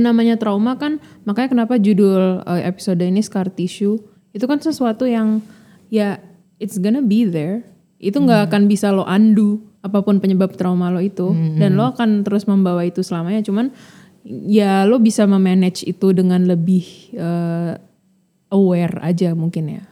[0.00, 0.96] Dan namanya trauma kan
[1.28, 4.00] makanya kenapa judul uh, episode ini scar tissue
[4.32, 5.44] itu kan sesuatu yang
[5.92, 6.16] ya
[6.56, 7.68] it's gonna be there.
[8.00, 12.24] Itu nggak akan bisa lo undo apa pun penyebab trauma lo itu dan lo akan
[12.24, 13.44] terus membawa itu selamanya.
[13.44, 13.68] Cuman
[14.24, 17.76] ya lo bisa memanage itu dengan lebih uh,
[18.50, 19.82] aware aja mungkin ya.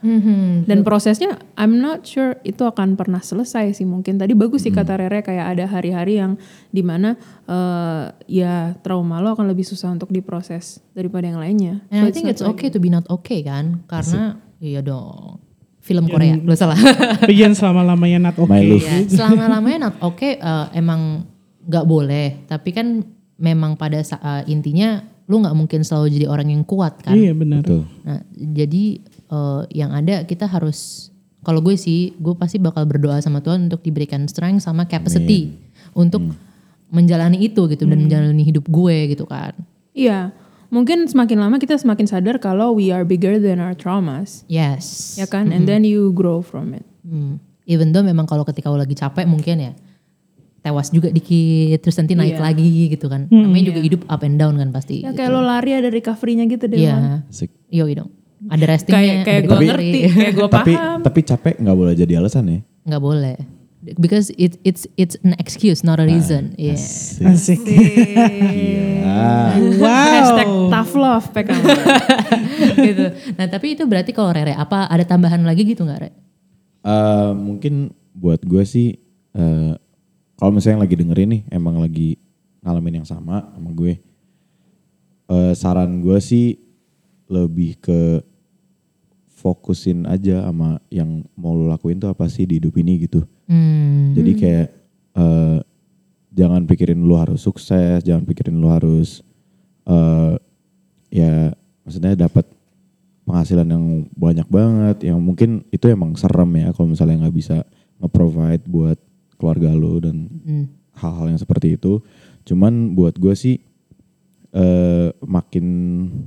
[0.63, 4.19] Dan prosesnya I'm not sure itu akan pernah selesai sih mungkin.
[4.19, 6.35] Tadi bagus sih kata Rere kayak ada hari-hari yang
[6.67, 7.15] di mana
[7.47, 11.79] eh, ya trauma lo akan lebih susah untuk diproses daripada yang lainnya.
[11.87, 14.83] And I So think not it's like- okay to be not okay kan, karena iya
[14.83, 15.39] dong.
[15.79, 16.77] Film Korea, lo salah.
[17.25, 18.51] Bagian selama-lamanya not oke.
[18.51, 18.83] My love.
[18.83, 21.23] Ya, selama lamanya not oke eh, emang
[21.63, 23.01] nggak boleh, tapi kan
[23.39, 24.99] memang pada eh, intinya
[25.29, 27.13] lu nggak mungkin selalu jadi orang yang kuat kan.
[27.13, 27.61] Iya benar.
[27.61, 27.85] Betul.
[28.01, 31.09] Nah, jadi eh, yang ada kita harus
[31.45, 35.53] kalau gue sih gue pasti bakal berdoa sama Tuhan untuk diberikan strength sama capacity
[35.93, 36.33] untuk
[36.89, 39.53] menjalani itu gitu dan menjalani hidup gue gitu kan.
[39.93, 40.33] Iya,
[40.73, 45.15] mungkin semakin lama kita semakin sadar kalau we are bigger than our traumas, Yes.
[45.21, 45.53] ya kan?
[45.53, 46.85] And then you grow from it.
[47.05, 47.37] Hmm.
[47.69, 49.73] Even though memang kalau ketika lo lagi capek mungkin ya
[50.59, 52.43] tewas juga dikit terus nanti naik Iya.
[52.43, 53.25] lagi gitu kan.
[53.27, 55.01] Namanya juga hidup up and down kan pasti.
[55.01, 56.79] Ya kayak lo lari ada recovery-nya gitu deh.
[56.79, 57.23] Iya.
[57.25, 57.49] Asik.
[57.67, 58.11] Yo dong.
[58.41, 58.99] Ada restingnya.
[59.19, 60.99] Kayak kayak gue ngerti, kayak gue Tapi paham.
[61.01, 62.59] tapi capek nggak boleh jadi alasan ya.
[62.85, 63.37] Nggak boleh.
[63.95, 66.51] Because it, it's it's an excuse not a reason.
[66.55, 66.75] Iya.
[67.25, 67.63] Asik.
[69.01, 71.63] Ah, Hashtag tough love PKM.
[72.85, 73.05] gitu.
[73.33, 76.09] Nah tapi itu berarti kalau Rere apa ada tambahan lagi gitu nggak Re?
[76.79, 78.95] eh, mungkin buat gue sih
[79.33, 79.73] eh,
[80.39, 82.15] kalau misalnya yang lagi dengerin nih emang lagi
[82.63, 83.99] ngalamin yang sama sama gue.
[85.29, 86.57] eh, saran gue sih
[87.29, 88.23] lebih ke
[89.39, 93.23] fokusin aja sama yang mau lo lakuin tuh apa sih di hidup ini gitu.
[93.45, 94.15] Hmm.
[94.17, 94.67] Jadi kayak
[95.19, 95.59] eh,
[96.33, 99.21] jangan pikirin lu harus sukses, jangan pikirin lu harus
[99.89, 100.35] eh
[101.09, 101.51] ya
[101.83, 102.45] maksudnya dapat
[103.25, 103.85] penghasilan yang
[104.17, 107.57] banyak banget, yang mungkin itu emang serem ya kalau misalnya nggak bisa
[108.01, 108.97] nge-provide buat
[109.39, 110.65] keluarga lu dan Hmm.
[110.93, 112.03] hal-hal yang seperti itu.
[112.43, 113.55] Cuman buat gue sih
[114.49, 115.65] eh makin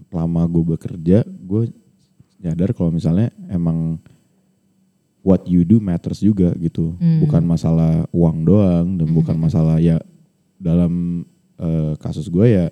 [0.09, 1.69] lama gue bekerja, gue
[2.39, 3.99] nyadar kalau misalnya emang
[5.23, 6.95] what you do matters juga gitu.
[7.21, 9.99] Bukan masalah uang doang dan bukan masalah ya
[10.57, 11.23] dalam
[11.59, 12.67] eh, kasus gue ya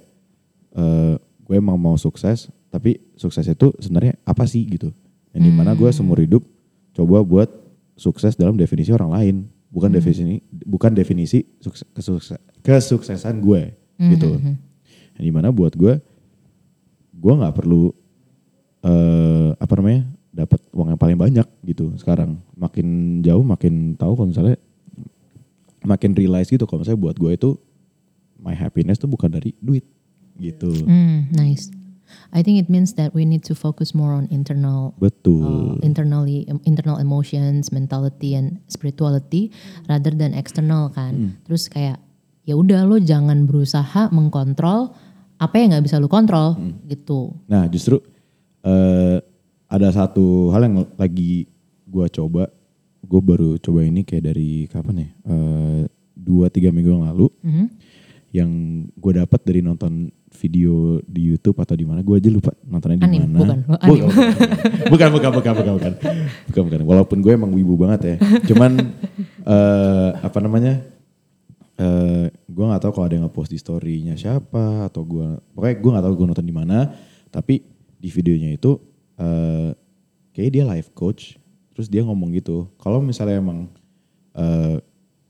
[0.72, 4.94] eh, gue emang mau sukses, tapi sukses itu sebenarnya apa sih gitu.
[5.30, 6.42] Yang di mana gue seumur hidup
[6.90, 7.50] coba buat
[7.94, 9.36] sukses dalam definisi orang lain,
[9.70, 13.72] bukan definisi bukan definisi sukses, kesukses- kesuksesan gue
[14.12, 14.30] gitu.
[15.16, 16.00] Yang di mana buat gue,
[17.12, 17.92] gue nggak perlu
[18.80, 22.40] eh apa namanya dapat uang yang paling banyak gitu sekarang.
[22.56, 22.86] Makin
[23.20, 24.56] jauh makin tahu kalau misalnya
[25.84, 26.64] makin realize gitu.
[26.64, 27.50] Kalau misalnya buat gue itu
[28.40, 29.84] my happiness tuh bukan dari duit
[30.40, 30.72] gitu.
[30.88, 31.68] Hmm, nice.
[32.30, 36.44] I think it means that we need to focus more on internal betul uh, internally
[36.62, 39.50] internal emotions, mentality and spirituality
[39.86, 41.38] rather than external kan.
[41.44, 41.98] Terus kayak
[42.42, 44.90] ya udah lo jangan berusaha mengkontrol
[45.36, 46.52] apa yang nggak bisa lo kontrol
[46.84, 47.32] gitu.
[47.46, 47.96] nah justru
[48.60, 49.18] eh
[49.66, 51.48] ada satu hal yang lagi
[51.86, 52.50] gue coba
[53.00, 55.82] gue baru coba ini kayak dari kapan ya Eh,
[56.12, 57.66] dua tiga minggu yang lalu Mhm.
[58.30, 58.50] Yang
[58.94, 63.18] gue dapat dari nonton video di YouTube atau di mana gue aja lupa nontonnya di
[63.18, 63.58] mana.
[63.66, 64.08] bukan.
[64.86, 65.92] Bukan, bukan, bukan, bukan, bukan,
[66.46, 66.80] bukan, bukan.
[66.86, 68.16] Walaupun gue emang wibu banget ya.
[68.46, 68.78] Cuman
[69.54, 70.78] eh apa namanya?
[71.80, 75.90] eh gue nggak tahu kalau ada yang ngepost di story-nya siapa atau gue pokoknya gue
[75.96, 76.78] nggak tahu gue nonton di mana.
[77.34, 77.66] Tapi
[77.98, 78.78] di videonya itu
[79.18, 79.74] eh
[80.38, 81.34] kayak dia life coach.
[81.74, 82.70] Terus dia ngomong gitu.
[82.78, 83.66] Kalau misalnya emang
[84.38, 84.78] eh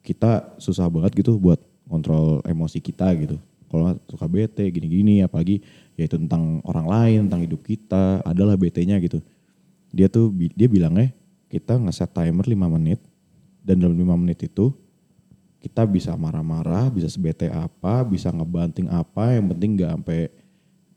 [0.04, 3.36] kita susah banget gitu buat kontrol emosi kita gitu.
[3.70, 5.62] Kalau suka bete gini-gini apalagi
[5.94, 9.18] ya itu tentang orang lain, tentang hidup kita, adalah BT-nya gitu.
[9.90, 11.10] Dia tuh dia bilangnya
[11.50, 13.02] kita ngeset timer 5 menit
[13.66, 14.70] dan dalam 5 menit itu
[15.60, 20.20] kita bisa marah-marah, bisa sebete apa, bisa ngebanting apa, yang penting nggak sampai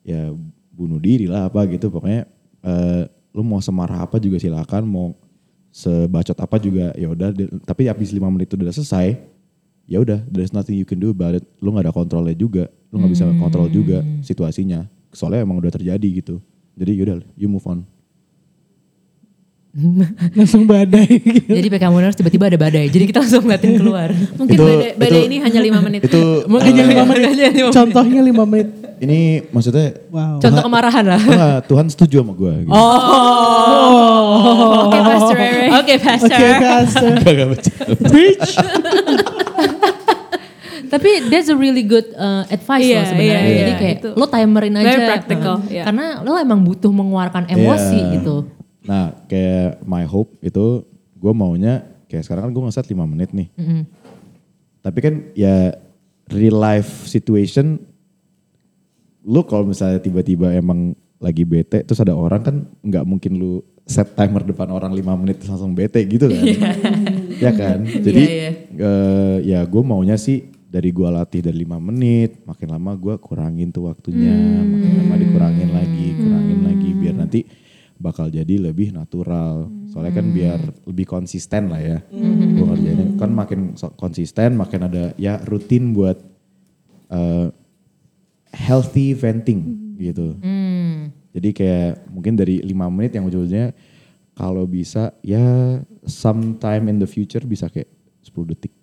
[0.08, 0.32] ya
[0.72, 1.92] bunuh diri lah apa gitu.
[1.92, 2.26] Pokoknya
[2.64, 3.04] eh,
[3.36, 5.08] lu mau semarah apa juga silakan, mau
[5.74, 7.34] sebacot apa juga ya udah.
[7.68, 9.33] Tapi habis 5 menit itu udah selesai,
[9.86, 11.44] ya udah there's nothing you can do about it.
[11.60, 14.86] Lu nggak ada kontrolnya juga, lu nggak bisa kontrol juga situasinya.
[15.10, 16.42] Soalnya emang udah terjadi gitu.
[16.74, 17.86] Jadi yaudah, you move on.
[20.38, 21.10] Langsung badai.
[21.18, 21.50] gitu.
[21.50, 22.86] Jadi PK Moners tiba-tiba ada badai.
[22.88, 24.10] Jadi kita langsung ngeliatin keluar.
[24.38, 26.02] Mungkin Itu- badai, badai itu- ini hanya lima menit.
[26.06, 27.30] Itu Makanya eh, lima menit.
[27.72, 28.70] Contohnya lima menit.
[29.04, 29.20] ini
[29.50, 30.38] maksudnya Wow.
[30.40, 31.20] Contoh kemarahan lah.
[31.20, 32.54] Enggak, Tuhan setuju sama gue.
[32.64, 32.72] Gitu.
[34.80, 35.68] Oke, Pastor Rere.
[35.76, 36.38] Oke, Pastor.
[36.38, 37.12] Oke, Pastor.
[37.18, 37.94] Gak, gak bercanda.
[38.08, 38.50] Preach.
[40.94, 43.42] Tapi that's a really good uh, advice Iya, loh sebenarnya.
[43.42, 43.80] iya, Jadi iya.
[43.80, 44.86] kayak Itu lo timerin aja.
[44.86, 45.84] very practical, Uh, iya.
[45.84, 48.12] Karena lo emang butuh mengeluarkan emosi Iya.
[48.16, 48.36] gitu.
[48.84, 50.86] Nah kayak my hope itu
[51.16, 51.74] gue maunya
[52.06, 53.48] kayak sekarang kan gue ngeset 5 menit nih.
[53.56, 53.82] Mm-mm.
[54.80, 55.74] Tapi kan ya
[56.30, 57.82] real life situation
[59.24, 63.52] lu kalau misalnya tiba-tiba emang lagi bete terus ada orang kan nggak mungkin lu
[63.84, 66.44] set timer depan orang 5 menit terus langsung bete gitu kan.
[67.40, 67.80] ya kan?
[67.82, 72.98] Jadi Iya, eh, ya gue maunya sih dari gua latih dari 5 menit makin lama
[72.98, 74.34] gua kurangin tuh waktunya,
[74.66, 77.40] makin lama dikurangin lagi, kurangin lagi biar nanti
[78.02, 79.70] bakal jadi lebih natural.
[79.94, 80.60] Soalnya kan biar
[80.90, 81.98] lebih konsisten lah ya.
[82.58, 86.18] Gua ngerjainnya kan makin konsisten, makin ada ya rutin buat
[87.14, 87.48] eh,
[88.50, 90.42] healthy venting gitu.
[90.42, 91.14] Hmm.
[91.38, 93.78] Jadi kayak mungkin dari 5 menit yang ujung-ujungnya
[94.34, 95.78] kalau bisa ya
[96.10, 97.90] sometime in the future bisa kayak
[98.26, 98.74] 10 detik.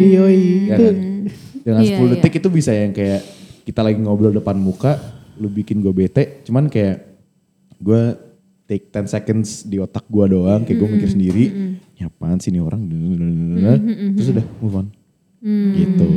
[0.00, 0.70] Yoi.
[0.70, 0.96] Ya Itu kan?
[1.60, 2.10] Dengan Iya, 10 iya.
[2.16, 3.20] detik itu bisa yang kayak
[3.68, 4.96] kita lagi ngobrol depan muka,
[5.36, 7.04] lu bikin gue bete, cuman kayak
[7.76, 8.02] gue
[8.64, 11.44] take 10 seconds di otak gue doang, kayak gue mikir sendiri,
[11.98, 12.80] "Ini apaan sih nih orang,
[14.16, 14.86] terus udah move on.
[15.74, 16.08] Gitu.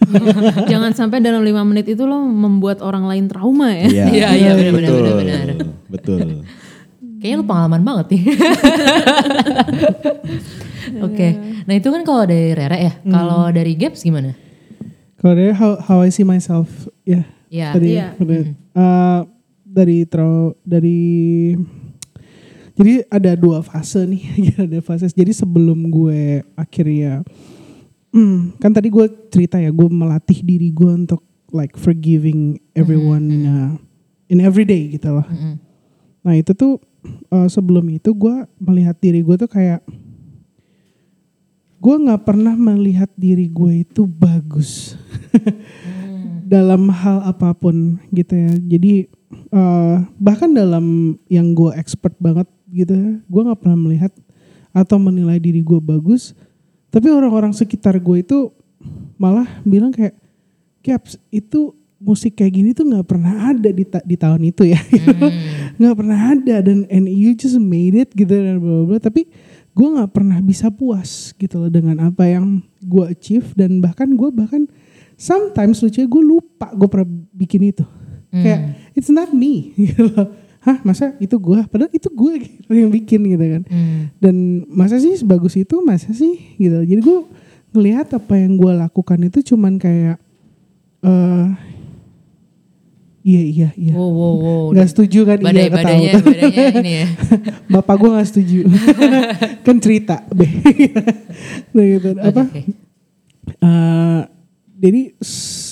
[0.72, 3.86] Jangan sampai dalam lima menit itu lo membuat orang lain trauma ya.
[3.86, 5.56] Iya, Iya, iya, benar, benar, betul, benar, benar.
[5.86, 6.20] Betul.
[7.20, 8.22] Kayaknya lu pengalaman banget nih.
[11.06, 11.28] Oke,
[11.64, 12.92] nah itu kan kalau dari Rere ya.
[13.02, 14.32] Kalau dari Gaps gimana?
[15.20, 17.28] kalau dari how, how I see myself ya.
[17.52, 17.76] Ya.
[17.76, 18.16] Tadi Iya.
[18.16, 18.40] udah,
[18.72, 19.20] uh,
[19.62, 20.98] dari tro dari
[22.72, 24.22] jadi ada dua fase nih,
[24.64, 25.06] ada fase.
[25.06, 27.22] Jadi sebelum gue akhirnya
[28.10, 31.22] Hmm, kan tadi gue cerita ya, gue melatih diri gue untuk
[31.54, 33.70] like forgiving everyone uh,
[34.26, 35.22] in every day gitu loh.
[35.22, 35.54] Mm-mm.
[36.26, 36.82] Nah itu tuh
[37.32, 39.80] uh, sebelum itu gue melihat diri gue tuh kayak
[41.80, 45.00] gue nggak pernah melihat diri gue itu bagus
[46.52, 48.52] dalam hal apa pun gitu ya.
[48.58, 49.08] Jadi
[49.54, 54.12] uh, bahkan dalam yang gue expert banget gitu ya, gue nggak pernah melihat
[54.76, 56.36] atau menilai diri gue bagus.
[56.90, 58.50] Tapi orang-orang sekitar gue itu
[59.14, 60.18] malah bilang kayak,
[60.80, 64.80] Caps itu musik kayak gini tuh nggak pernah ada di ta- di tahun itu ya,
[65.80, 69.00] nggak pernah ada dan and you just made it gitu dan bla bla.
[69.00, 69.24] Tapi
[69.72, 74.28] gue nggak pernah bisa puas gitu loh dengan apa yang gue achieve dan bahkan gue
[74.28, 74.68] bahkan
[75.16, 77.84] sometimes lucunya gue lupa gue pernah bikin itu.
[78.30, 80.28] Kayak it's not me gitu loh.
[80.60, 81.64] Hah masa itu gue?
[81.72, 83.62] Padahal itu gue gitu yang bikin gitu kan.
[83.64, 84.12] Hmm.
[84.20, 86.84] Dan masa sih sebagus itu masa sih gitu.
[86.84, 87.18] Jadi gue
[87.72, 90.20] ngelihat apa yang gue lakukan itu cuman kayak
[91.00, 91.69] eh
[93.20, 93.92] iya iya iya.
[93.92, 94.64] Wow, wow, wow.
[94.72, 95.82] Nggak setuju kan Badai, iya ketawa.
[95.84, 97.06] badainya, badainya ini ya.
[97.76, 98.60] Bapak gue gak setuju.
[99.66, 100.16] kan cerita.
[101.72, 102.08] Nah, gitu.
[102.20, 102.42] Apa?
[102.44, 102.62] Oke.
[103.48, 104.20] Eh,
[104.80, 105.02] jadi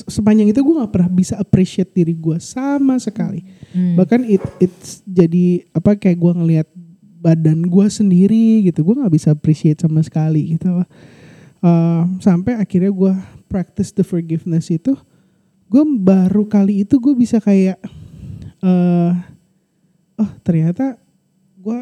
[0.09, 3.45] sepanjang itu gue nggak pernah bisa appreciate diri gue sama sekali.
[3.73, 6.69] Bahkan it it's jadi apa kayak gue ngelihat
[7.19, 10.85] badan gue sendiri gitu, gue nggak bisa appreciate sama sekali gitu.
[11.59, 13.12] Eh, sampai akhirnya gue
[13.51, 14.94] practice the forgiveness itu,
[15.69, 17.77] gue baru kali itu gue bisa kayak,
[18.65, 19.13] eh
[20.19, 20.98] oh ternyata
[21.60, 21.79] gue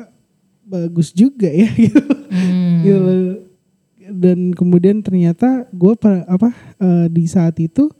[0.67, 2.03] bagus juga ya gitu.
[2.83, 3.39] Gitu loh.
[4.07, 5.95] Dan kemudian ternyata gue
[6.27, 7.91] apa eh, di saat itu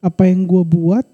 [0.00, 1.04] apa yang gue buat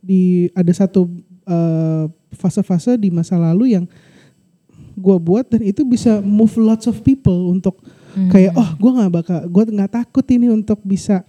[0.00, 1.10] di ada satu
[1.46, 3.86] eh, fase-fase di masa lalu yang
[4.94, 7.78] gue buat dan itu bisa move lots of people untuk
[8.30, 11.22] kayak oh gue nggak bakal gue nggak takut ini untuk bisa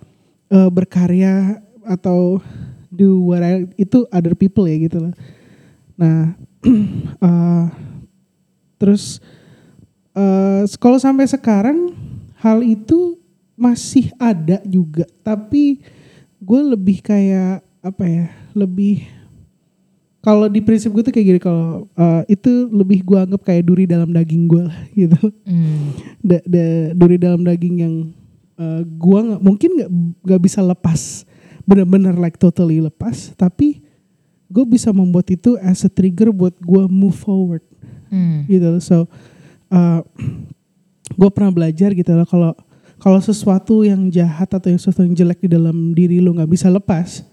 [0.49, 2.39] eh, berkarya atau
[2.87, 5.13] do what I, itu other people ya gitu loh.
[5.95, 6.35] Nah
[7.25, 7.65] eh,
[8.75, 9.21] terus
[10.11, 11.95] eh kalau sampai sekarang
[12.35, 13.15] hal itu
[13.53, 15.79] masih ada juga tapi
[16.37, 19.05] gue lebih kayak apa ya lebih
[20.19, 23.85] kalau di prinsip gue tuh kayak gini kalau eh, itu lebih gue anggap kayak duri
[23.85, 25.93] dalam daging gue lah gitu Hmm.
[26.19, 27.95] da, da- duri dalam daging yang
[28.55, 29.89] eh, gua nggak mungkin nggak
[30.21, 31.25] nggak bisa lepas
[31.63, 33.81] benar-benar like totally lepas tapi
[34.47, 37.63] gue bisa membuat itu as a trigger buat gua move forward
[38.07, 38.43] Hmm.
[38.43, 39.07] gitu so
[41.11, 42.51] gue pernah belajar gitu loh kalau
[42.97, 46.67] kalau sesuatu yang jahat atau yang sesuatu yang jelek di dalam diri lo nggak bisa
[46.67, 47.23] lepas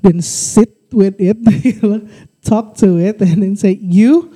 [0.00, 2.04] then sit with it gitu
[2.40, 4.28] talk to it and then say you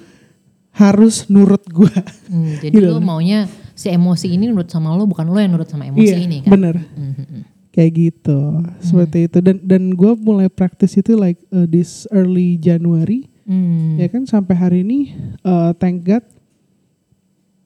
[0.72, 1.92] harus nurut gue
[2.26, 2.88] Hmm, jadi Gitu.
[2.88, 6.16] lo maunya si emosi ini nurut sama lo bukan lo yang nurut sama emosi iya
[6.16, 6.50] ini kan?
[6.50, 7.42] bener Hmm, hmm, hmm.
[7.70, 8.38] Kayak gitu
[8.82, 13.98] seperti itu dan dan gue mulai praktis itu like uh, this early January Hmm.
[13.98, 15.10] ya kan sampai hari ini
[15.42, 16.22] uh, thank God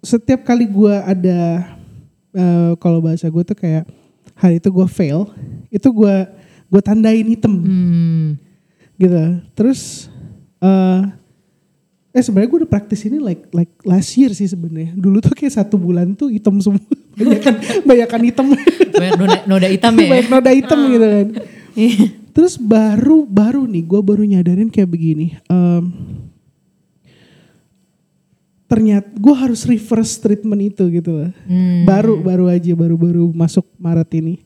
[0.00, 1.64] setiap kali gue ada
[2.32, 3.88] eh, kalau bahasa gue tuh kayak
[4.36, 5.30] hari itu gue fail,
[5.72, 6.14] itu gue
[6.68, 8.36] gue tandain hitam Hmm.
[8.96, 9.16] gitu.
[9.56, 10.12] Terus
[10.60, 11.00] eh
[12.14, 14.92] eh sebenarnya gue udah praktis ini like like last year sih sebenarnya.
[14.94, 16.80] Dulu tuh kayak satu bulan tuh hitam semua,
[17.88, 20.08] banyakan hitam, Banyak noda, noda hitam ya.
[20.08, 21.28] banyak noda hitam gitu kan.
[22.34, 25.38] Terus baru baru nih gue baru nyadarin kayak begini.
[25.46, 25.84] em,
[28.74, 31.30] ternyata gue harus reverse treatment itu gitu loh.
[31.46, 31.86] Hmm.
[31.86, 34.42] Baru baru aja baru baru masuk Maret ini.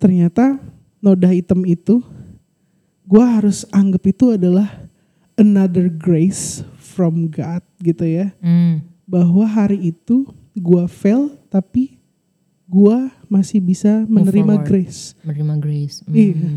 [0.00, 0.56] Ternyata
[1.04, 2.00] noda hitam itu
[3.04, 4.88] gue harus anggap itu adalah
[5.36, 8.32] another grace from God gitu ya.
[8.40, 8.88] Hmm.
[9.04, 10.24] Bahwa hari itu
[10.56, 12.01] gue fail tapi
[12.72, 12.98] gue
[13.28, 15.12] masih bisa menerima grace.
[15.20, 16.00] Menerima grace.
[16.08, 16.16] Hmm.
[16.16, 16.50] Iya.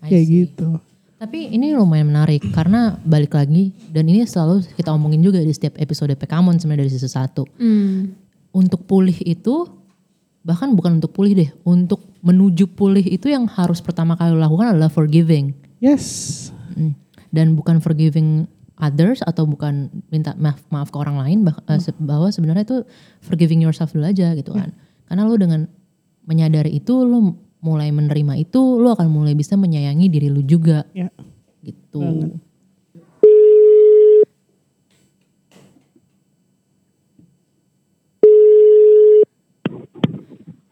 [0.00, 0.34] I Kayak see.
[0.40, 0.68] gitu.
[1.16, 5.80] Tapi ini lumayan menarik karena balik lagi dan ini selalu kita omongin juga di setiap
[5.80, 7.44] episode Pekamon sebenarnya dari season 1.
[7.56, 8.00] Hmm.
[8.52, 9.68] Untuk pulih itu
[10.46, 14.86] bahkan bukan untuk pulih deh, untuk menuju pulih itu yang harus pertama kali lakukan adalah
[14.86, 15.52] forgiving.
[15.82, 16.48] Yes.
[16.78, 16.94] Mm.
[17.34, 18.46] Dan bukan forgiving
[18.78, 22.78] others atau bukan minta maaf maaf ke orang lain bah- eh, bahwa sebenarnya itu
[23.24, 24.70] forgiving yourself dulu aja gitu kan.
[25.06, 25.60] Karena lo dengan
[26.26, 27.18] menyadari itu lo
[27.62, 31.10] mulai menerima itu lo akan mulai bisa menyayangi diri lu juga Ya.
[31.62, 32.02] gitu.
[32.02, 32.32] Banget.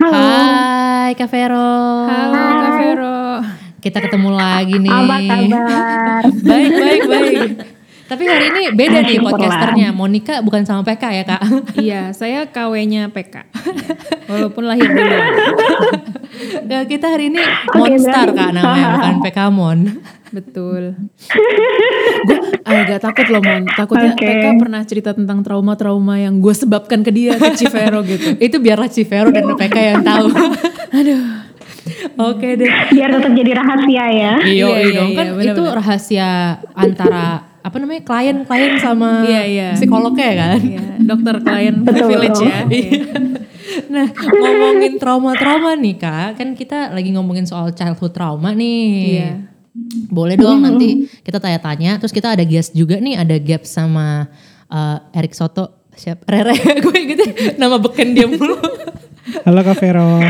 [0.00, 1.72] Hai Kak Vero.
[2.06, 3.18] Halo Kak Vero.
[3.80, 4.92] Kita ketemu lagi nih.
[4.92, 6.22] Apa kabar?
[6.48, 7.48] baik, baik, baik.
[8.14, 9.88] Tapi hari ini beda nih podcasternya.
[9.90, 11.42] Monica bukan sama PK ya kak?
[11.74, 13.42] Iya, saya KW-nya PK.
[14.30, 15.16] Walaupun lahir dulu.
[16.70, 19.78] Ya, kita hari ini Oke, Monstar kak namanya, bukan PK Mon.
[20.30, 20.94] Betul.
[22.70, 23.66] gue agak takut loh Mon.
[23.66, 24.22] Takutnya Oke.
[24.22, 28.38] PK pernah cerita tentang trauma-trauma yang gue sebabkan ke dia, ke Civero gitu.
[28.38, 30.30] Itu biarlah Civero dan PK yang tahu.
[30.94, 31.22] Aduh.
[32.14, 32.70] Oke deh.
[32.94, 34.34] Biar tetap jadi rahasia ya.
[34.38, 35.74] Iya, Iya, iya, dong iya, kan benar, itu benar.
[35.82, 36.30] rahasia
[36.78, 37.26] antara
[37.64, 39.68] apa namanya klien-klien sama Iya, iya.
[39.72, 40.60] psikolognya kan.
[40.60, 42.58] Iya, dokter klien privilege ya.
[42.68, 43.00] Iya.
[43.88, 48.84] Nah ngomongin trauma-trauma nih kak, kan kita lagi ngomongin soal childhood trauma nih.
[49.16, 49.30] Iya.
[50.12, 51.96] Boleh dong nanti kita tanya-tanya.
[51.96, 54.28] Terus kita ada guest juga nih, ada Gap sama
[54.68, 55.88] uh, Erik Soto.
[55.94, 57.22] Siap, Rere, gue gitu
[57.54, 58.58] nama beken dia mulu.
[59.46, 60.20] Halo Kak Vero.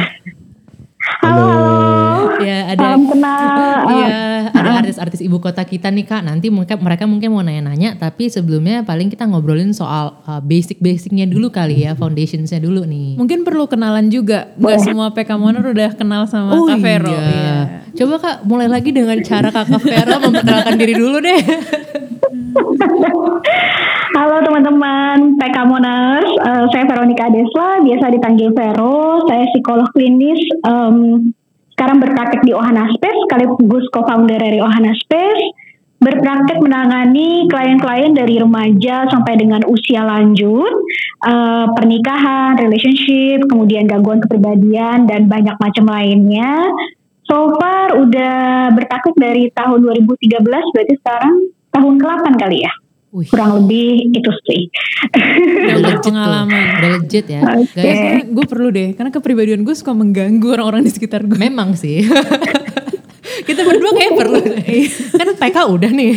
[1.05, 2.41] Halo.
[2.41, 3.81] ya ada Salam kenal.
[3.95, 6.25] Iya, ada artis-artis ibu kota kita nih kak.
[6.25, 11.53] Nanti mereka mereka mungkin mau nanya-nanya, tapi sebelumnya paling kita ngobrolin soal uh, basic-basicnya dulu
[11.53, 13.21] kali ya, foundationsnya dulu nih.
[13.21, 14.57] Mungkin perlu kenalan juga.
[14.57, 17.13] Gak semua PK Moner udah kenal sama Kak Vero.
[17.13, 17.85] Iya.
[17.95, 21.43] Coba kak mulai lagi dengan cara kakak Vero memperkenalkan diri dulu deh.
[24.15, 29.27] Halo teman-teman PK Moners, Eh, saya Veronica Desla, biasa dipanggil Vero.
[29.27, 30.39] Saya psikolog klinis.
[30.63, 31.35] em,
[31.75, 35.51] sekarang berpraktek di Ohana Space, sekaligus co-founder dari Ohana Space.
[35.99, 40.71] Berpraktek menangani klien-klien dari remaja sampai dengan usia lanjut,
[41.27, 46.71] eh, pernikahan, relationship, kemudian gangguan kepribadian dan banyak macam lainnya.
[47.27, 51.35] So far udah berpraktek dari tahun 2013, berarti sekarang
[51.75, 52.84] tahun ke-8 kali ya
[53.15, 54.67] Wih, kurang lebih itu sih.
[55.15, 56.67] udah legit tuh, pengalaman.
[56.83, 57.41] udah legit ya.
[57.71, 61.39] Guys, gue perlu deh, karena kepribadian gue suka mengganggu orang-orang di sekitar gue.
[61.39, 62.03] memang sih.
[63.49, 64.43] kita berdua kayak perlu.
[65.15, 66.11] kan PK udah nih.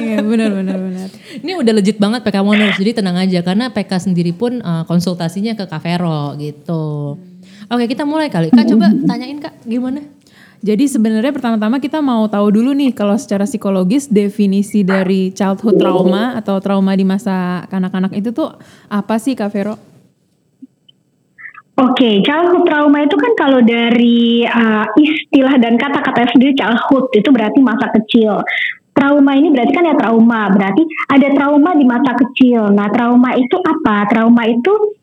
[0.00, 1.08] Iya benar benar benar.
[1.44, 5.52] Ini udah legit banget PK Moners, jadi tenang aja karena PK sendiri pun uh, konsultasinya
[5.52, 7.20] ke Kak Vero gitu.
[7.68, 8.48] Oke kita mulai kali.
[8.48, 10.00] Kak coba tanyain kak gimana?
[10.58, 16.34] Jadi sebenarnya pertama-tama kita mau tahu dulu nih kalau secara psikologis definisi dari childhood trauma
[16.34, 18.50] atau trauma di masa kanak-kanak itu tuh
[18.90, 19.78] apa sih Kak Vero?
[21.78, 27.62] Oke, childhood trauma itu kan kalau dari uh, istilah dan kata-kata sendiri childhood itu berarti
[27.62, 28.42] masa kecil.
[28.98, 32.74] Trauma ini berarti kan ya trauma, berarti ada trauma di masa kecil.
[32.74, 34.10] Nah, trauma itu apa?
[34.10, 34.97] Trauma itu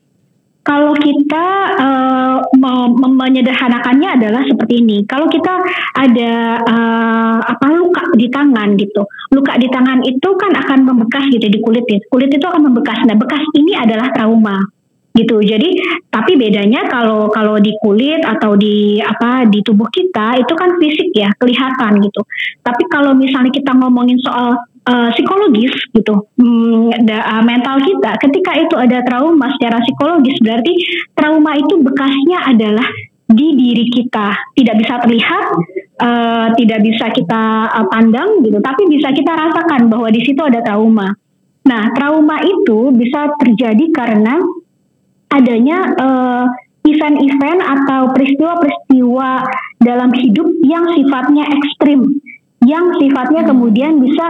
[0.66, 1.46] kalau kita
[1.78, 5.06] uh, me- me- menyederhanakannya adalah seperti ini.
[5.06, 5.54] Kalau kita
[5.94, 11.46] ada uh, apa luka di tangan gitu, luka di tangan itu kan akan membekas gitu
[11.46, 11.86] di kulit.
[11.86, 12.02] ya.
[12.10, 12.98] Kulit itu akan membekas.
[13.06, 14.75] Nah, bekas ini adalah trauma
[15.16, 15.40] gitu.
[15.40, 15.80] Jadi
[16.12, 21.10] tapi bedanya kalau kalau di kulit atau di apa di tubuh kita itu kan fisik
[21.16, 22.20] ya kelihatan gitu.
[22.60, 28.52] Tapi kalau misalnya kita ngomongin soal eh, psikologis gitu, hmm, da- eh, mental kita ketika
[28.60, 30.72] itu ada trauma secara psikologis berarti
[31.16, 32.86] trauma itu bekasnya adalah
[33.26, 35.44] di diri kita tidak bisa terlihat,
[35.98, 37.42] eh, tidak bisa kita
[37.74, 41.10] eh, pandang gitu, tapi bisa kita rasakan bahwa di situ ada trauma.
[41.66, 44.38] Nah, trauma itu bisa terjadi karena
[45.30, 46.44] adanya eh,
[46.86, 49.30] event-event atau peristiwa-peristiwa
[49.82, 52.22] dalam hidup yang sifatnya ekstrim,
[52.62, 54.26] yang sifatnya kemudian bisa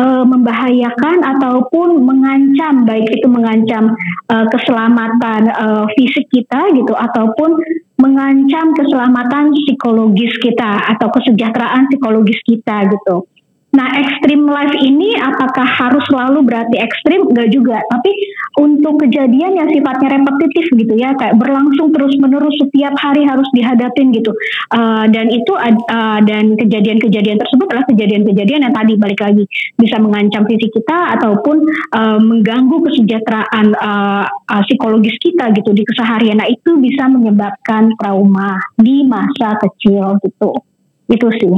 [0.00, 3.94] uh, membahayakan ataupun mengancam, baik itu mengancam
[4.26, 7.56] uh, keselamatan uh, fisik kita gitu, ataupun
[8.00, 13.29] mengancam keselamatan psikologis kita atau kesejahteraan psikologis kita gitu.
[13.70, 17.22] Nah, ekstrim life ini apakah harus selalu berarti ekstrim?
[17.30, 17.78] Enggak juga.
[17.86, 18.10] Tapi
[18.58, 24.10] untuk kejadian yang sifatnya repetitif gitu ya, kayak berlangsung terus menerus setiap hari harus dihadapin
[24.10, 24.34] gitu.
[24.74, 29.46] Uh, dan itu uh, dan kejadian-kejadian tersebut adalah kejadian-kejadian yang tadi balik lagi
[29.78, 31.62] bisa mengancam fisik kita ataupun
[31.94, 36.42] uh, mengganggu kesejahteraan uh, uh, psikologis kita gitu di keseharian.
[36.42, 40.58] Nah, itu bisa menyebabkan trauma di masa kecil gitu.
[41.06, 41.54] Itu sih.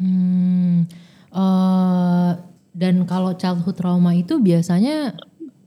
[0.00, 1.03] Hmm
[1.34, 2.38] Uh,
[2.70, 5.18] dan kalau childhood trauma itu biasanya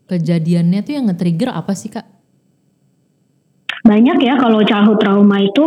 [0.08, 2.08] kejadiannya tuh yang nge-trigger apa sih kak?
[3.84, 5.64] Banyak ya kalau childhood trauma itu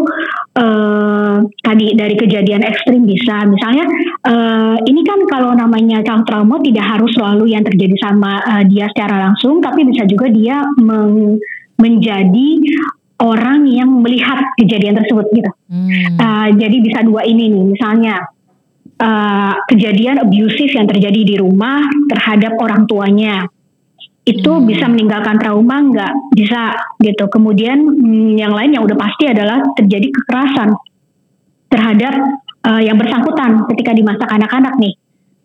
[0.57, 3.45] uh, tadi dari kejadian ekstrim bisa.
[3.45, 3.85] Misalnya
[4.25, 8.89] uh, ini kan kalau namanya childhood trauma tidak harus selalu yang terjadi sama uh, dia
[8.93, 11.41] secara langsung, tapi bisa juga dia meng,
[11.81, 12.49] menjadi
[13.21, 15.51] orang yang melihat kejadian tersebut gitu.
[15.69, 16.17] Hmm.
[16.17, 18.21] Uh, jadi bisa dua ini nih, misalnya
[19.01, 23.49] uh, kejadian abusive yang terjadi di rumah terhadap orang tuanya
[24.29, 24.69] itu hmm.
[24.69, 30.13] bisa meninggalkan trauma nggak bisa gitu kemudian hmm, yang lain yang udah pasti adalah terjadi
[30.13, 30.77] kekerasan
[31.73, 32.15] terhadap
[32.69, 34.95] uh, yang bersangkutan ketika di masa anak-anak nih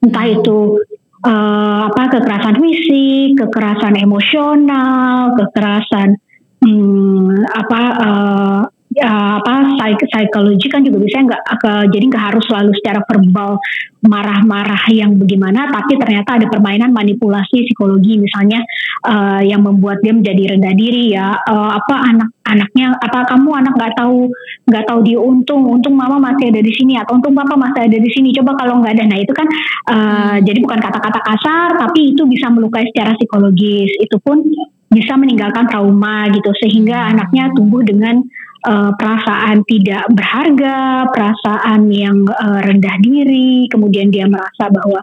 [0.04, 0.36] entah hmm.
[0.38, 0.58] itu
[1.24, 6.20] uh, apa kekerasan fisik kekerasan emosional kekerasan
[6.60, 8.62] hmm, apa uh,
[8.96, 11.44] ya, apa psikologi kan juga bisa nggak
[11.92, 13.60] jadi nggak harus selalu secara verbal
[14.05, 18.62] marah-marah yang bagaimana tapi ternyata ada permainan manipulasi psikologi misalnya
[19.03, 21.42] uh, yang membuat dia menjadi rendah diri ya.
[21.50, 24.29] Uh, apa anak anaknya apa kamu anak nggak tahu
[24.70, 27.98] nggak tahu dia untung untung mama masih ada di sini atau untung papa masih ada
[27.98, 29.03] di sini coba kalau nggak ada.
[29.10, 29.48] Nah itu kan
[29.90, 33.90] uh, jadi bukan kata-kata kasar tapi itu bisa melukai secara psikologis.
[33.98, 34.46] Itu pun
[34.94, 36.53] bisa meninggalkan trauma gitu.
[36.62, 38.22] Sehingga anaknya tumbuh dengan
[38.66, 45.00] uh, perasaan tidak berharga, perasaan yang uh, rendah diri, kemudian dia merasa bahwa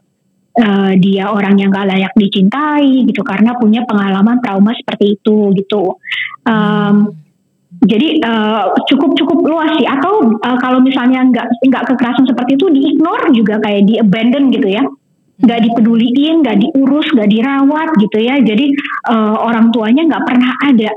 [0.59, 5.97] uh, dia orang yang gak layak dicintai gitu karena punya pengalaman trauma seperti itu gitu.
[6.45, 7.23] Um,
[7.83, 9.87] jadi uh, cukup cukup luas sih.
[9.89, 14.69] Atau uh, kalau misalnya nggak nggak kekerasan seperti itu diignore juga kayak di abandon gitu
[14.71, 14.87] ya,
[15.43, 18.39] nggak dipeduliin, nggak diurus, nggak dirawat gitu ya.
[18.39, 18.71] Jadi
[19.11, 20.91] uh, orang tuanya nggak pernah ada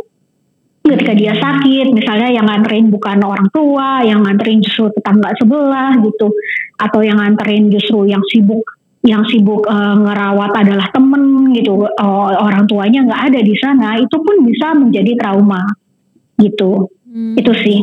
[0.85, 6.29] ketika dia sakit misalnya yang nganterin bukan orang tua yang nganterin justru tetangga sebelah gitu
[6.77, 8.61] atau yang nganterin justru yang sibuk
[9.05, 14.17] yang sibuk uh, ngerawat adalah temen gitu uh, orang tuanya nggak ada di sana itu
[14.17, 15.61] pun bisa menjadi trauma
[16.37, 17.37] gitu hmm.
[17.37, 17.79] itu sih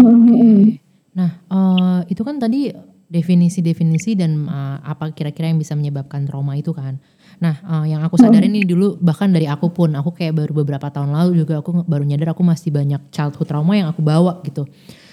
[0.00, 0.80] okay.
[1.12, 2.72] nah uh, itu kan tadi
[3.08, 6.96] definisi-definisi dan uh, apa kira-kira yang bisa menyebabkan trauma itu kan
[7.42, 8.56] Nah, uh, yang aku sadarin hmm.
[8.60, 12.04] nih dulu bahkan dari aku pun, aku kayak baru beberapa tahun lalu juga aku baru
[12.06, 14.66] nyadar aku masih banyak childhood trauma yang aku bawa gitu.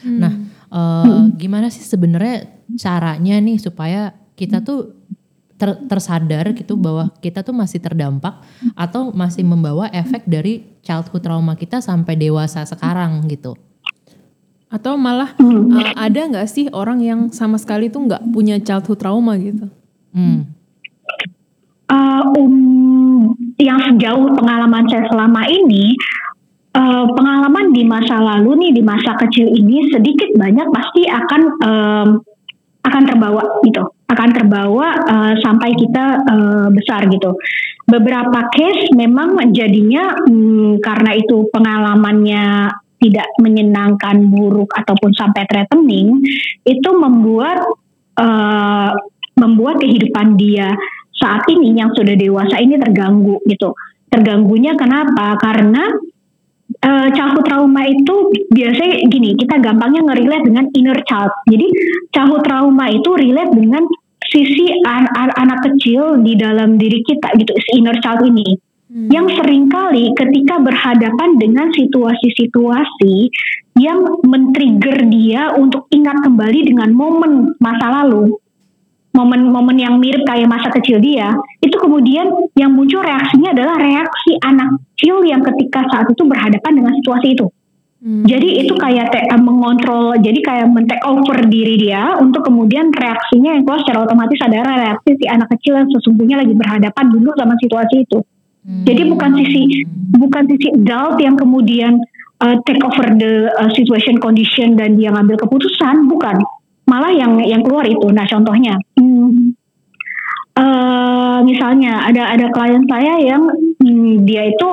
[0.06, 0.20] Hmm.
[0.22, 0.34] Nah,
[0.70, 1.38] uh, hmm.
[1.38, 4.94] gimana sih sebenarnya caranya nih supaya kita tuh
[5.58, 8.42] ter, tersadar gitu bahwa kita tuh masih terdampak
[8.74, 13.58] atau masih membawa efek dari childhood trauma kita sampai dewasa sekarang gitu.
[14.72, 19.36] Atau malah uh, ada nggak sih orang yang sama sekali tuh nggak punya childhood trauma
[19.36, 19.68] gitu?
[20.16, 20.61] Hmm
[21.91, 25.93] uh, um, yang sejauh pengalaman saya selama ini
[26.73, 32.10] uh, pengalaman di masa lalu nih di masa kecil ini sedikit banyak pasti akan um,
[32.82, 33.84] akan terbawa gitu.
[34.10, 37.38] Akan terbawa uh, sampai kita uh, besar gitu.
[37.88, 46.21] Beberapa case memang menjadinya um, karena itu pengalamannya tidak menyenangkan buruk ataupun sampai threatening
[46.69, 47.65] itu membuat
[48.21, 48.93] uh,
[49.34, 50.69] membuat kehidupan dia
[51.22, 53.78] saat ini yang sudah dewasa ini terganggu gitu.
[54.12, 55.40] Terganggunya kenapa?
[55.40, 55.88] Karena
[56.84, 58.16] uh, childhood trauma itu
[58.52, 61.32] biasanya gini, kita gampangnya ngerelate dengan inner child.
[61.48, 61.68] Jadi
[62.12, 63.86] childhood trauma itu relate dengan
[64.28, 68.58] sisi an an anak kecil di dalam diri kita gitu, inner child ini.
[68.92, 69.08] Hmm.
[69.08, 73.32] Yang sering kali ketika berhadapan dengan situasi-situasi
[73.80, 78.36] yang men-trigger dia untuk ingat kembali dengan momen masa lalu
[79.12, 84.80] momen-momen yang mirip kayak masa kecil dia, itu kemudian yang muncul reaksinya adalah reaksi anak
[84.95, 87.47] kecil yang ketika saat itu berhadapan dengan situasi itu.
[88.02, 88.26] Hmm.
[88.26, 93.62] Jadi itu kayak te- mengontrol, jadi kayak men over diri dia untuk kemudian reaksinya yang
[93.62, 97.95] keluar secara otomatis adalah reaksi si anak kecil yang sesungguhnya lagi berhadapan dulu sama situasi
[98.02, 98.26] itu.
[98.65, 98.89] Hmm.
[98.89, 99.62] Jadi bukan sisi
[100.17, 102.02] bukan sisi adult yang kemudian
[102.41, 106.41] uh, take over the uh, situation condition dan dia ngambil keputusan, bukan.
[106.89, 108.08] Malah yang yang keluar itu.
[108.12, 109.54] Nah contohnya, hmm,
[110.58, 113.44] uh, misalnya ada ada klien saya yang
[113.80, 114.70] hmm, dia itu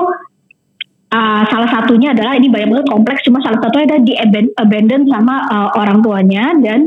[1.13, 4.13] uh, salah satunya adalah ini banyak banget kompleks, cuma salah satunya ada di
[4.57, 6.85] abandon sama uh, orang tuanya dan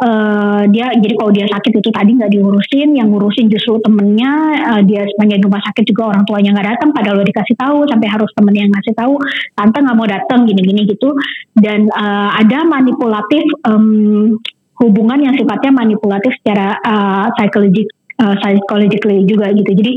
[0.00, 4.32] uh, dia jadi kalau dia sakit itu tadi nggak diurusin yang ngurusin justru temennya
[4.74, 8.08] uh, dia sepanjang rumah sakit juga orang tuanya nggak datang padahal udah dikasih tahu sampai
[8.08, 9.14] harus temennya yang ngasih tahu
[9.56, 11.10] tante nggak mau datang gini-gini gitu
[11.56, 14.36] dan uh, ada manipulatif um,
[14.80, 17.86] hubungan yang sifatnya manipulatif secara uh, psikologik
[18.20, 19.70] uh, psychologically juga gitu.
[19.70, 19.92] Jadi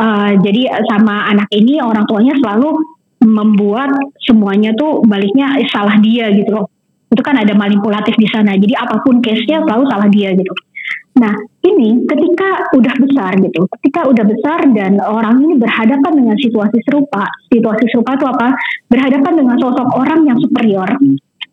[0.00, 2.72] uh, jadi sama anak ini orang tuanya selalu
[3.22, 3.92] membuat
[4.24, 6.66] semuanya tuh baliknya salah dia gitu loh.
[7.12, 8.56] Itu kan ada manipulatif di sana.
[8.56, 10.52] Jadi apa pun case-nya selalu salah dia gitu.
[11.12, 11.32] Nah
[11.68, 17.28] ini ketika udah besar gitu ketika udah besar dan orang ini berhadapan dengan situasi serupa
[17.52, 18.48] situasi serupa itu apa?
[18.88, 20.88] Berhadapan dengan sosok orang yang superior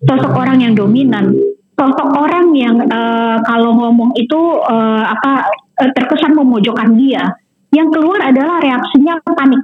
[0.07, 1.35] sosok orang yang dominan
[1.79, 5.47] sosok orang yang uh, kalau ngomong itu uh, apa
[5.79, 7.23] uh, terkesan memojokkan dia
[7.71, 9.63] yang keluar adalah reaksinya panik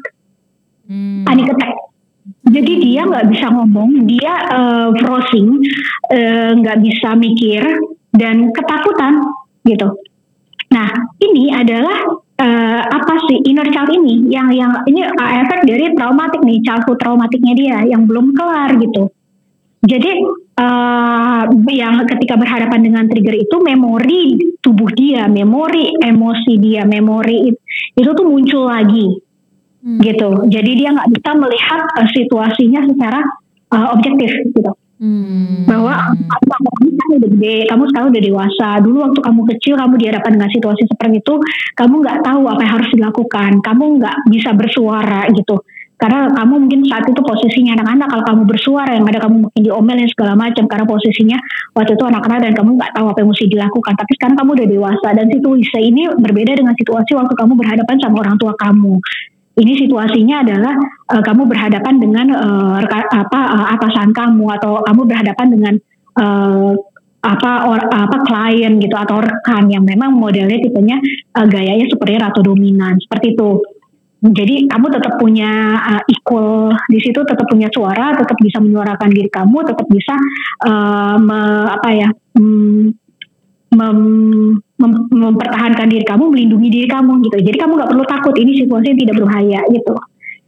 [0.88, 1.28] hmm.
[1.28, 1.75] panik attack
[2.45, 5.62] jadi dia nggak bisa ngomong, dia uh, frozen,
[6.62, 7.62] nggak uh, bisa mikir
[8.13, 9.21] dan ketakutan
[9.65, 9.97] gitu.
[10.69, 10.89] Nah
[11.21, 12.06] ini adalah
[12.38, 17.54] uh, apa sih inner child ini yang yang ini efek dari traumatik nih childhood traumatiknya
[17.58, 19.10] dia yang belum kelar gitu.
[19.86, 20.12] Jadi
[20.60, 27.60] uh, yang ketika berhadapan dengan trigger itu memori tubuh dia, memori emosi dia, memori itu,
[27.96, 29.08] itu tuh muncul lagi
[29.84, 30.00] hmm.
[30.02, 30.30] gitu.
[30.50, 33.20] Jadi dia nggak bisa melihat uh, situasinya secara
[33.76, 34.72] uh, objektif gitu.
[34.96, 35.68] Hmm.
[35.68, 38.68] Bahwa kamu sekarang udah gede, kamu sekarang udah dewasa.
[38.80, 41.36] Dulu waktu kamu kecil, kamu dihadapkan dengan situasi seperti itu,
[41.76, 45.60] kamu nggak tahu apa yang harus dilakukan, kamu nggak bisa bersuara gitu.
[45.96, 50.10] Karena kamu mungkin saat itu posisinya anak-anak, kalau kamu bersuara yang ada kamu mungkin diomelin
[50.12, 51.38] segala macam karena posisinya
[51.72, 53.94] waktu itu anak-anak dan kamu nggak tahu apa yang mesti dilakukan.
[53.96, 58.16] Tapi sekarang kamu udah dewasa dan situasi ini berbeda dengan situasi waktu kamu berhadapan sama
[58.28, 59.00] orang tua kamu
[59.56, 60.76] ini situasinya adalah
[61.16, 65.74] uh, kamu berhadapan dengan uh, apa uh, atasan kamu atau kamu berhadapan dengan
[66.20, 66.76] uh,
[67.26, 71.00] apa or, apa klien gitu atau rekan yang memang modelnya tipenya
[71.40, 73.64] uh, gayanya superior atau dominan seperti itu.
[74.26, 79.30] Jadi kamu tetap punya uh, equal di situ, tetap punya suara, tetap bisa menyuarakan diri
[79.30, 80.18] kamu, tetap bisa
[80.66, 82.10] uh, me, apa ya,
[82.42, 82.90] um,
[83.70, 84.00] mem,
[84.82, 87.38] mem, mempertahankan diri kamu, melindungi diri kamu gitu.
[87.38, 89.94] Jadi kamu nggak perlu takut ini situasi tidak berbahaya gitu.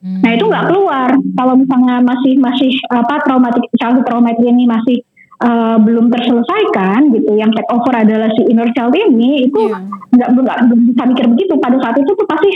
[0.02, 0.22] Hmm.
[0.26, 5.02] Nah itu nggak keluar kalau misalnya masih masih apa traumatik childhood traumatik ini masih
[5.44, 7.32] uh, belum terselesaikan gitu.
[7.38, 9.78] Yang take over adalah si inner child ini itu iya.
[10.14, 10.44] nggak yeah.
[10.66, 11.54] nggak bisa mikir begitu.
[11.62, 12.50] Pada saat itu tuh pasti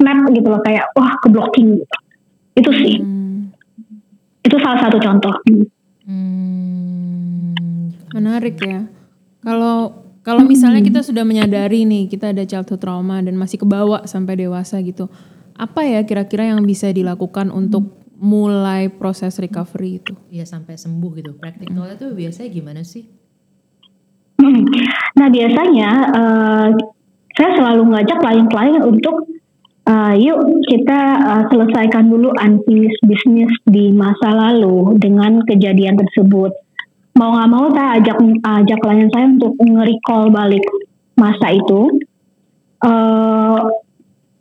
[0.00, 1.96] snap gitu loh kayak wah ke blocking gitu.
[2.54, 2.94] Itu sih.
[3.02, 3.54] Hmm.
[4.42, 5.34] Itu salah satu contoh.
[6.06, 7.54] Hmm.
[8.14, 8.86] Menarik ya.
[9.44, 14.40] Kalau kalau misalnya kita sudah menyadari nih kita ada childhood trauma dan masih kebawa sampai
[14.40, 15.12] dewasa gitu,
[15.52, 20.14] apa ya kira-kira yang bisa dilakukan untuk mulai proses recovery itu?
[20.30, 21.32] Ya sampai sembuh gitu.
[21.36, 23.06] Praktikalnya tuh biasanya gimana sih?
[24.38, 24.66] Hmm.
[25.18, 26.68] Nah biasanya uh,
[27.34, 29.26] saya selalu ngajak klien-klien untuk
[29.88, 36.50] uh, yuk kita uh, selesaikan dulu unfinished business di masa lalu dengan kejadian tersebut
[37.14, 40.64] mau nggak mau saya ajak ajak klien saya untuk nge-recall balik
[41.14, 42.02] masa itu
[42.82, 43.70] uh,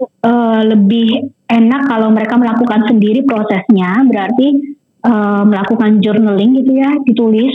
[0.02, 7.54] uh, lebih enak kalau mereka melakukan sendiri prosesnya berarti uh, melakukan journaling gitu ya ditulis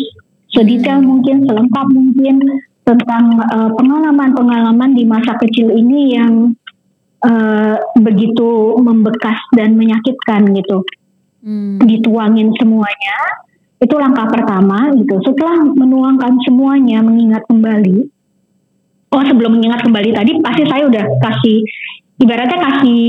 [0.52, 2.40] sedetail mungkin selengkap mungkin
[2.88, 3.36] tentang
[3.76, 6.56] pengalaman-pengalaman uh, di masa kecil ini yang
[7.20, 10.80] uh, begitu membekas dan menyakitkan gitu
[11.44, 11.84] hmm.
[11.84, 13.44] dituangin semuanya
[13.78, 15.22] itu langkah pertama gitu.
[15.22, 18.10] Setelah menuangkan semuanya, mengingat kembali.
[19.08, 21.64] Oh sebelum mengingat kembali tadi pasti saya udah kasih
[22.18, 23.02] ibaratnya kasih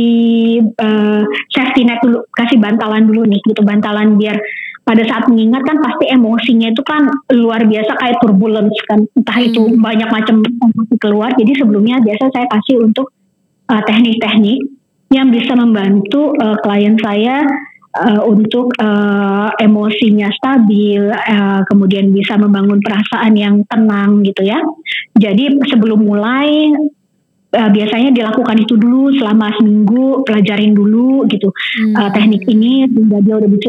[0.78, 4.38] uh, safety net dulu, kasih bantalan dulu nih gitu bantalan biar
[4.86, 9.48] pada saat mengingat kan pasti emosinya itu kan luar biasa kayak turbulence kan entah hmm.
[9.54, 13.14] itu banyak macam emosi keluar jadi sebelumnya biasa saya kasih untuk
[13.70, 14.62] uh, teknik-teknik
[15.10, 17.42] yang bisa membantu uh, klien saya
[17.98, 24.62] uh, untuk uh, emosinya stabil, uh, kemudian bisa membangun perasaan yang tenang gitu ya.
[25.18, 26.70] Jadi sebelum mulai
[27.56, 31.96] uh, biasanya dilakukan itu dulu selama seminggu pelajarin dulu gitu hmm.
[31.98, 33.68] uh, teknik ini sehingga dia udah bisa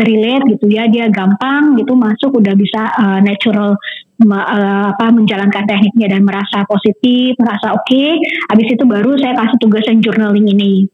[0.00, 3.76] relate gitu ya dia gampang gitu masuk udah bisa uh, natural
[4.28, 8.16] uh, apa menjalankan tekniknya dan merasa positif merasa oke okay.
[8.48, 10.88] habis itu baru saya kasih tugasan journaling ini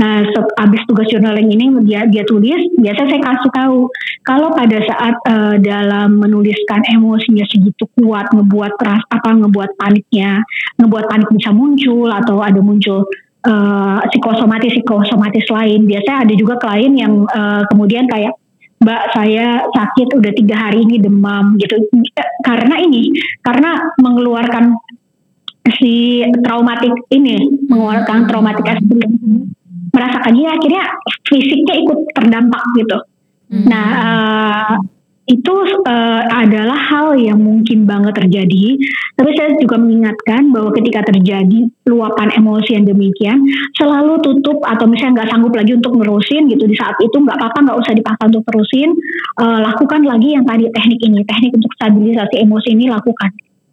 [0.00, 3.78] Nah, se- abis tugas journaling ini dia dia tulis, biasa saya kasih tahu
[4.24, 10.40] kalau pada saat eh, dalam menuliskan emosinya segitu kuat, ngebuat ras apa ngebuat paniknya,
[10.80, 13.04] ngebuat panik bisa muncul atau ada muncul
[13.44, 15.84] eh, psikosomatis psikosomatis lain.
[15.84, 18.32] Biasanya ada juga klien yang eh, kemudian kayak
[18.80, 21.76] Mbak saya sakit udah tiga hari ini demam gitu
[22.40, 23.12] karena ini
[23.44, 24.72] karena mengeluarkan
[25.76, 28.64] si traumatik ini mengeluarkan traumatik
[29.90, 30.82] merasakannya akhirnya
[31.26, 32.98] fisiknya ikut terdampak gitu.
[33.50, 34.74] Nah eh,
[35.30, 35.54] itu
[35.86, 38.78] eh, adalah hal yang mungkin banget terjadi.
[39.14, 43.38] Tapi saya juga mengingatkan bahwa ketika terjadi luapan emosi yang demikian,
[43.76, 47.58] selalu tutup atau misalnya nggak sanggup lagi untuk nerusin gitu di saat itu nggak apa-apa
[47.68, 48.90] nggak usah dipaksa untuk terusin.
[49.38, 53.30] Eh, lakukan lagi yang tadi teknik ini, teknik untuk stabilisasi emosi ini lakukan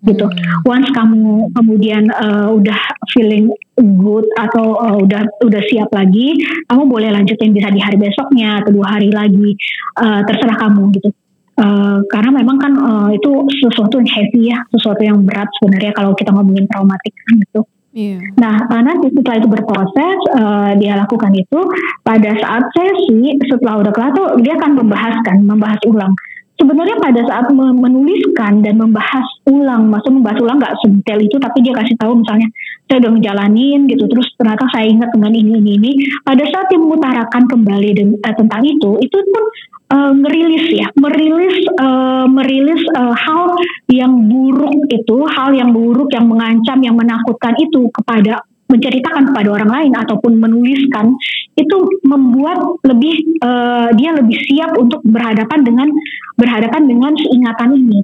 [0.08, 0.26] gitu.
[0.64, 2.80] Once kamu kemudian eh, udah
[3.12, 6.40] feeling good atau eh, udah udah siap lagi,
[6.72, 9.54] kamu boleh lanjutin bisa di hari besoknya atau dua hari lagi,
[9.98, 11.10] Eh, terserah kamu gitu.
[11.58, 13.32] Eh, karena memang kan eh, itu
[13.66, 17.62] sesuatu yang heavy ya, sesuatu yang berat sebenarnya kalau kita ngomongin traumatik kan gitu.
[17.98, 18.22] Iya.
[18.38, 21.60] Nah, nanti setelah itu berproses, eh, dia lakukan itu
[22.06, 26.14] pada saat sesi setelah udah kelar tuh dia akan membahaskan, membahas ulang.
[26.58, 31.62] Sebenarnya pada saat me- menuliskan dan membahas ulang, maksud membahas ulang nggak sedetail itu, tapi
[31.62, 32.50] dia kasih tahu misalnya
[32.90, 35.92] saya udah ngejalanin gitu, terus ternyata saya ingat dengan ini ini ini.
[36.26, 39.44] Pada saat dia mengutarakan kembali den- eh, tentang itu, itu pun
[39.94, 43.54] eh, ngerilis ya, merilis eh, merilis eh, hal
[43.94, 49.72] yang buruk itu, hal yang buruk yang mengancam, yang menakutkan itu kepada menceritakan kepada orang
[49.72, 51.16] lain ataupun menuliskan
[51.56, 55.88] itu membuat lebih eh, dia lebih siap untuk berhadapan dengan
[56.36, 58.00] berhadapan dengan seingatan ini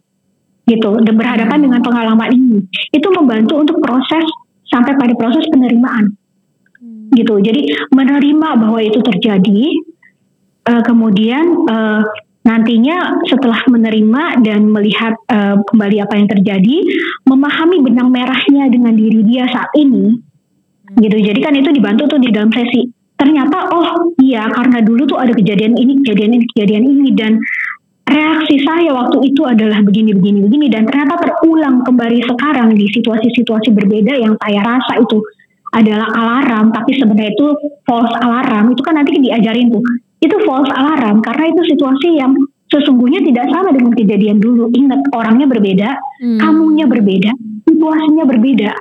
[0.63, 2.59] gitu dan berhadapan dengan pengalaman ini.
[2.95, 4.23] Itu membantu untuk proses
[4.71, 6.15] sampai pada proses penerimaan
[7.13, 7.37] gitu.
[7.43, 9.61] Jadi menerima bahwa itu terjadi
[10.71, 12.01] eh, kemudian eh,
[12.43, 16.75] nantinya setelah menerima dan melihat eh, kembali apa yang terjadi
[17.27, 20.32] memahami benang merahnya dengan diri dia saat ini
[20.99, 21.17] gitu.
[21.19, 22.87] Jadi kan itu dibantu tuh di dalam sesi.
[23.13, 27.39] Ternyata oh iya karena dulu tuh ada kejadian ini kejadian ini kejadian ini dan
[28.03, 33.71] reaksi saya waktu itu adalah begini begini begini dan ternyata terulang kembali sekarang di situasi-situasi
[33.71, 35.23] berbeda yang saya rasa itu
[35.73, 36.73] adalah alarm.
[36.75, 37.47] Tapi sebenarnya itu
[37.87, 38.73] false alarm.
[38.75, 39.83] Itu kan nanti diajarin tuh.
[40.19, 42.35] Itu false alarm karena itu situasi yang
[42.73, 44.67] sesungguhnya tidak sama dengan kejadian dulu.
[44.73, 45.89] Ingat orangnya berbeda
[46.23, 46.39] Hmm.
[46.39, 47.35] kamunya berbeda
[47.67, 48.71] situasinya berbeda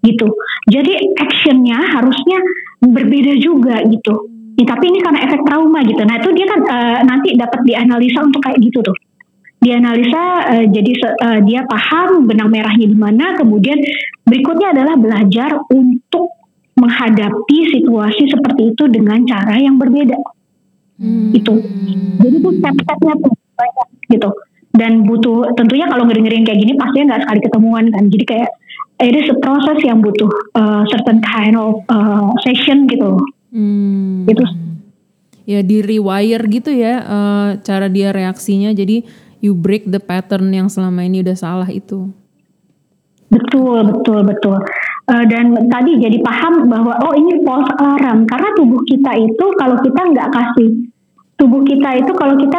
[0.00, 0.28] gitu.
[0.68, 2.38] Jadi actionnya harusnya
[2.80, 4.28] berbeda juga gitu.
[4.60, 6.02] Ya, tapi ini karena efek trauma gitu.
[6.04, 8.96] Nah itu dia kan eh, nanti dapat dianalisa untuk kayak gitu tuh.
[9.60, 10.24] Dianalisa
[10.56, 13.36] eh, jadi eh, dia paham benang merahnya di mana.
[13.40, 13.80] Kemudian
[14.24, 16.36] berikutnya adalah belajar untuk
[16.76, 20.16] menghadapi situasi seperti itu dengan cara yang berbeda.
[21.32, 21.56] Itu
[22.20, 24.30] jadi tuh step-stepnya tuh banyak gitu.
[24.70, 28.04] Dan butuh tentunya kalau ngeri-ngeriin kayak gini pastinya nggak sekali ketemuan kan.
[28.12, 28.50] Jadi kayak
[29.00, 34.30] it is a proses yang butuh uh, certain kind of uh, session gitu Hmm.
[34.30, 34.46] gitu.
[35.42, 38.70] Ya di rewire gitu ya eh, cara dia reaksinya.
[38.70, 39.02] Jadi
[39.42, 42.10] you break the pattern yang selama ini udah salah itu.
[43.30, 44.58] betul betul betul.
[45.06, 48.26] Uh, dan tadi jadi paham bahwa oh ini false alarm.
[48.26, 50.70] Karena tubuh kita itu kalau kita nggak kasih
[51.38, 52.58] tubuh kita itu kalau kita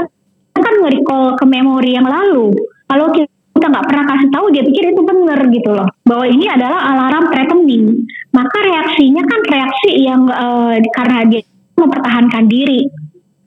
[0.56, 2.56] kan nge-recall ke memori yang lalu.
[2.88, 3.32] Kalau kita
[3.68, 5.88] nggak pernah kasih tahu dia pikir itu benar gitu loh.
[6.08, 8.08] Bahwa ini adalah alarm threatening.
[8.32, 11.42] Maka reaksinya kan reaksi yang uh, karena dia
[11.76, 12.88] mempertahankan diri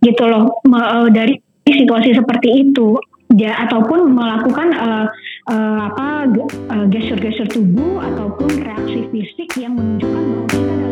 [0.05, 3.01] gitu loh uh, dari situasi seperti itu.
[3.35, 5.07] Ya ataupun melakukan uh,
[5.51, 6.51] uh, apa ge-
[6.93, 10.84] gestur-gestur tubuh ataupun reaksi fisik yang menunjukkan